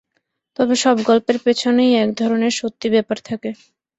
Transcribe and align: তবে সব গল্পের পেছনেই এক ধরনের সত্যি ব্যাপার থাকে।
তবে 0.59 0.75
সব 0.83 0.95
গল্পের 1.09 1.37
পেছনেই 1.45 1.91
এক 2.03 2.09
ধরনের 2.19 2.53
সত্যি 2.59 2.87
ব্যাপার 2.95 3.17
থাকে। 3.25 3.49